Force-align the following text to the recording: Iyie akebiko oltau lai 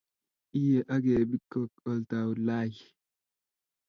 Iyie 0.57 0.79
akebiko 0.95 1.61
oltau 1.89 2.31
lai 2.45 2.73